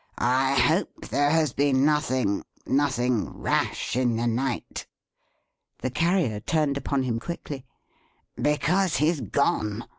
[0.17, 4.87] "I hope there has been nothing nothing rash in the night."
[5.77, 7.67] The Carrier turned upon him quickly.
[8.35, 9.85] "Because he's gone!"